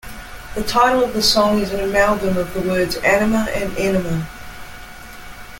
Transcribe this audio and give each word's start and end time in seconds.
The 0.55 0.63
title 0.63 1.03
of 1.03 1.13
the 1.13 1.21
song 1.21 1.59
is 1.59 1.71
an 1.71 1.79
amalgam 1.79 2.35
of 2.35 2.51
the 2.55 2.61
words 2.61 2.95
"Anima" 3.05 3.47
and 3.53 3.77
"Enema". 3.77 4.27